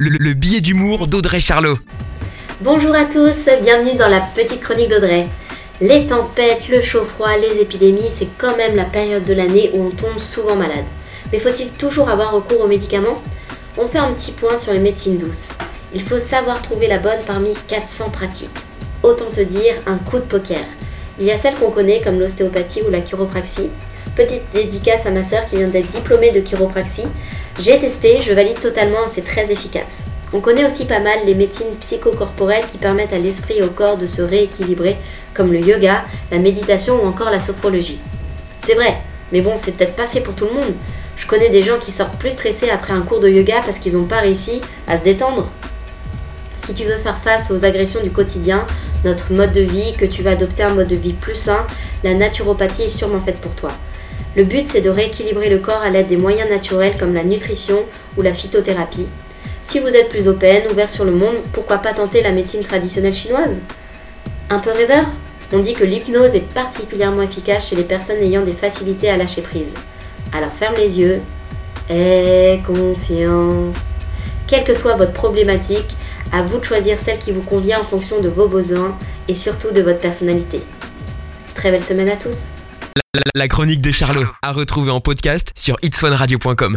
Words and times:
le, 0.00 0.10
le 0.10 0.32
billet 0.32 0.60
d'humour 0.60 1.08
d'Audrey 1.08 1.40
Charlot. 1.40 1.76
Bonjour 2.60 2.94
à 2.94 3.04
tous, 3.04 3.48
bienvenue 3.62 3.96
dans 3.96 4.06
la 4.06 4.20
petite 4.20 4.60
chronique 4.60 4.90
d'Audrey. 4.90 5.26
Les 5.80 6.06
tempêtes, 6.06 6.68
le 6.68 6.80
chaud-froid, 6.80 7.36
les 7.36 7.60
épidémies, 7.60 8.08
c'est 8.08 8.28
quand 8.38 8.56
même 8.56 8.76
la 8.76 8.84
période 8.84 9.24
de 9.24 9.34
l'année 9.34 9.72
où 9.74 9.82
on 9.82 9.90
tombe 9.90 10.20
souvent 10.20 10.54
malade. 10.54 10.84
Mais 11.32 11.40
faut-il 11.40 11.70
toujours 11.70 12.10
avoir 12.10 12.32
recours 12.32 12.60
aux 12.60 12.68
médicaments? 12.68 13.20
On 13.76 13.88
fait 13.88 13.98
un 13.98 14.12
petit 14.12 14.30
point 14.30 14.56
sur 14.56 14.72
les 14.72 14.78
médecines 14.78 15.18
douces. 15.18 15.48
Il 15.92 16.02
faut 16.02 16.18
savoir 16.18 16.62
trouver 16.62 16.86
la 16.86 17.00
bonne 17.00 17.20
parmi 17.26 17.54
400 17.66 18.10
pratiques. 18.10 18.50
Autant 19.02 19.30
te 19.32 19.40
dire 19.40 19.74
un 19.86 19.98
coup 19.98 20.18
de 20.18 20.22
poker. 20.22 20.64
Il 21.18 21.26
y 21.26 21.32
a 21.32 21.38
celles 21.38 21.56
qu'on 21.56 21.72
connaît 21.72 22.02
comme 22.02 22.20
l'ostéopathie 22.20 22.82
ou 22.86 22.90
la 22.90 23.00
chiropraxie. 23.00 23.70
Petite 24.18 24.50
dédicace 24.52 25.06
à 25.06 25.12
ma 25.12 25.22
soeur 25.22 25.46
qui 25.46 25.54
vient 25.54 25.68
d'être 25.68 25.92
diplômée 25.92 26.32
de 26.32 26.40
chiropraxie. 26.40 27.04
J'ai 27.60 27.78
testé, 27.78 28.20
je 28.20 28.32
valide 28.32 28.58
totalement, 28.58 29.06
c'est 29.06 29.24
très 29.24 29.52
efficace. 29.52 30.02
On 30.32 30.40
connaît 30.40 30.64
aussi 30.64 30.86
pas 30.86 30.98
mal 30.98 31.20
les 31.24 31.36
médecines 31.36 31.76
psychocorporelles 31.78 32.66
qui 32.66 32.78
permettent 32.78 33.12
à 33.12 33.18
l'esprit 33.20 33.58
et 33.58 33.62
au 33.62 33.70
corps 33.70 33.96
de 33.96 34.08
se 34.08 34.20
rééquilibrer, 34.20 34.96
comme 35.34 35.52
le 35.52 35.60
yoga, 35.60 36.02
la 36.32 36.38
méditation 36.38 37.00
ou 37.00 37.06
encore 37.06 37.30
la 37.30 37.38
sophrologie. 37.38 38.00
C'est 38.58 38.74
vrai, 38.74 38.96
mais 39.30 39.40
bon, 39.40 39.52
c'est 39.54 39.70
peut-être 39.70 39.94
pas 39.94 40.08
fait 40.08 40.20
pour 40.20 40.34
tout 40.34 40.46
le 40.46 40.54
monde. 40.54 40.74
Je 41.16 41.28
connais 41.28 41.50
des 41.50 41.62
gens 41.62 41.78
qui 41.78 41.92
sortent 41.92 42.18
plus 42.18 42.32
stressés 42.32 42.70
après 42.70 42.94
un 42.94 43.02
cours 43.02 43.20
de 43.20 43.28
yoga 43.28 43.60
parce 43.64 43.78
qu'ils 43.78 43.96
n'ont 43.96 44.06
pas 44.06 44.18
réussi 44.18 44.60
à 44.88 44.96
se 44.96 45.04
détendre. 45.04 45.48
Si 46.56 46.74
tu 46.74 46.82
veux 46.82 46.98
faire 46.98 47.18
face 47.18 47.52
aux 47.52 47.64
agressions 47.64 48.02
du 48.02 48.10
quotidien, 48.10 48.66
notre 49.04 49.32
mode 49.32 49.52
de 49.52 49.60
vie, 49.60 49.92
que 49.96 50.06
tu 50.06 50.24
vas 50.24 50.32
adopter 50.32 50.64
un 50.64 50.74
mode 50.74 50.88
de 50.88 50.96
vie 50.96 51.12
plus 51.12 51.36
sain, 51.36 51.64
la 52.02 52.14
naturopathie 52.14 52.82
est 52.82 52.88
sûrement 52.88 53.20
faite 53.20 53.40
pour 53.40 53.54
toi. 53.54 53.70
Le 54.36 54.44
but, 54.44 54.68
c'est 54.68 54.80
de 54.80 54.90
rééquilibrer 54.90 55.48
le 55.48 55.58
corps 55.58 55.82
à 55.82 55.90
l'aide 55.90 56.06
des 56.06 56.16
moyens 56.16 56.48
naturels 56.48 56.96
comme 56.98 57.14
la 57.14 57.24
nutrition 57.24 57.84
ou 58.16 58.22
la 58.22 58.34
phytothérapie. 58.34 59.06
Si 59.60 59.80
vous 59.80 59.88
êtes 59.88 60.08
plus 60.08 60.28
open, 60.28 60.62
ouvert 60.70 60.90
sur 60.90 61.04
le 61.04 61.12
monde, 61.12 61.36
pourquoi 61.52 61.78
pas 61.78 61.92
tenter 61.92 62.22
la 62.22 62.30
médecine 62.30 62.62
traditionnelle 62.62 63.14
chinoise? 63.14 63.58
Un 64.50 64.60
peu 64.60 64.70
rêveur? 64.70 65.04
On 65.52 65.58
dit 65.58 65.74
que 65.74 65.84
l'hypnose 65.84 66.34
est 66.34 66.52
particulièrement 66.52 67.22
efficace 67.22 67.68
chez 67.68 67.76
les 67.76 67.82
personnes 67.82 68.18
ayant 68.18 68.42
des 68.42 68.52
facilités 68.52 69.08
à 69.08 69.16
lâcher 69.16 69.40
prise. 69.40 69.74
Alors 70.32 70.52
ferme 70.52 70.76
les 70.76 71.00
yeux. 71.00 71.20
Aie 71.90 72.60
confiance. 72.66 73.94
Quelle 74.46 74.64
que 74.64 74.74
soit 74.74 74.96
votre 74.96 75.12
problématique, 75.12 75.96
à 76.32 76.42
vous 76.42 76.58
de 76.58 76.64
choisir 76.64 76.98
celle 76.98 77.18
qui 77.18 77.32
vous 77.32 77.42
convient 77.42 77.80
en 77.80 77.84
fonction 77.84 78.20
de 78.20 78.28
vos 78.28 78.46
besoins 78.46 78.96
et 79.26 79.34
surtout 79.34 79.70
de 79.70 79.80
votre 79.80 79.98
personnalité. 79.98 80.60
Très 81.54 81.70
belle 81.70 81.84
semaine 81.84 82.10
à 82.10 82.16
tous. 82.16 82.48
La, 83.34 83.48
chronique 83.48 83.80
de 83.80 83.90
Charlot, 83.90 84.26
à 84.42 84.52
retrouver 84.52 84.90
en 84.90 85.00
podcast 85.00 85.52
sur 85.56 85.76
itswanradio.com. 85.82 86.76